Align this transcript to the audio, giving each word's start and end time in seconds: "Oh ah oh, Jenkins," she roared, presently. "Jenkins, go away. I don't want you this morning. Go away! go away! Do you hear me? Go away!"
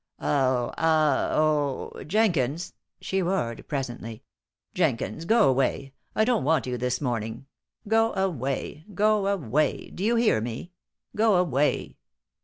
"Oh 0.19 0.73
ah 0.79 1.29
oh, 1.31 2.03
Jenkins," 2.07 2.73
she 3.01 3.21
roared, 3.21 3.67
presently. 3.67 4.23
"Jenkins, 4.73 5.25
go 5.25 5.47
away. 5.47 5.93
I 6.15 6.25
don't 6.25 6.43
want 6.43 6.65
you 6.65 6.75
this 6.75 7.01
morning. 7.01 7.45
Go 7.87 8.11
away! 8.15 8.83
go 8.95 9.27
away! 9.27 9.91
Do 9.91 10.03
you 10.03 10.15
hear 10.15 10.41
me? 10.41 10.71
Go 11.15 11.35
away!" 11.35 11.97